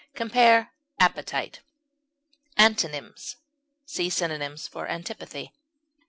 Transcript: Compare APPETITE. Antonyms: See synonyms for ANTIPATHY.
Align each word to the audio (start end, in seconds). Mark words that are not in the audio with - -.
Compare 0.15 0.73
APPETITE. 0.99 1.59
Antonyms: 2.57 3.35
See 3.85 4.09
synonyms 4.09 4.67
for 4.67 4.87
ANTIPATHY. 4.87 5.53